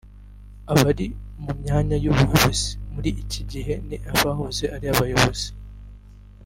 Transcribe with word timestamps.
abari 0.71 1.07
mu 1.43 1.51
myanya 1.61 1.95
y’ubuyobozi 2.03 2.69
muri 2.93 3.09
iki 3.23 3.41
gihe 3.51 3.73
n’abahoze 4.05 4.65
ari 4.75 4.85
abayobozi 4.93 5.47